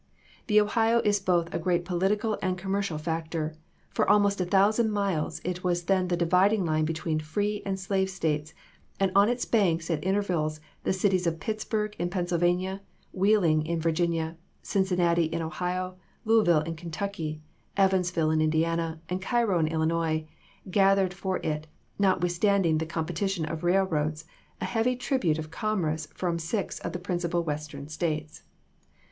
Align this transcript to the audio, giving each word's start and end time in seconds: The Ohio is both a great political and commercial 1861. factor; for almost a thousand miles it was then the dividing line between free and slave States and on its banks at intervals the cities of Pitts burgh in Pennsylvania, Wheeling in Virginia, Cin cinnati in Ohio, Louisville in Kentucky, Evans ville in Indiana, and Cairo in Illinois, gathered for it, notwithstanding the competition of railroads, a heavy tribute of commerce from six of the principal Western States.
The 0.47 0.59
Ohio 0.59 0.99
is 1.05 1.19
both 1.19 1.53
a 1.53 1.59
great 1.59 1.85
political 1.85 2.35
and 2.41 2.57
commercial 2.57 2.95
1861. 2.95 3.05
factor; 3.53 3.93
for 3.93 4.09
almost 4.09 4.41
a 4.41 4.45
thousand 4.45 4.89
miles 4.89 5.41
it 5.43 5.63
was 5.63 5.83
then 5.83 6.07
the 6.07 6.17
dividing 6.17 6.65
line 6.65 6.85
between 6.85 7.19
free 7.19 7.61
and 7.67 7.79
slave 7.79 8.09
States 8.09 8.55
and 8.99 9.11
on 9.13 9.29
its 9.29 9.45
banks 9.45 9.91
at 9.91 10.03
intervals 10.03 10.59
the 10.85 10.91
cities 10.91 11.27
of 11.27 11.39
Pitts 11.39 11.63
burgh 11.63 11.93
in 11.99 12.09
Pennsylvania, 12.09 12.81
Wheeling 13.13 13.63
in 13.63 13.79
Virginia, 13.79 14.37
Cin 14.63 14.85
cinnati 14.85 15.29
in 15.29 15.43
Ohio, 15.43 15.97
Louisville 16.25 16.61
in 16.61 16.75
Kentucky, 16.75 17.43
Evans 17.77 18.09
ville 18.09 18.31
in 18.31 18.41
Indiana, 18.41 18.99
and 19.07 19.21
Cairo 19.21 19.59
in 19.59 19.67
Illinois, 19.67 20.25
gathered 20.71 21.13
for 21.13 21.37
it, 21.43 21.67
notwithstanding 21.99 22.79
the 22.79 22.87
competition 22.87 23.45
of 23.45 23.63
railroads, 23.63 24.25
a 24.59 24.65
heavy 24.65 24.95
tribute 24.95 25.37
of 25.37 25.51
commerce 25.51 26.07
from 26.15 26.39
six 26.39 26.79
of 26.79 26.91
the 26.91 26.97
principal 26.97 27.43
Western 27.43 27.87
States. 27.87 28.41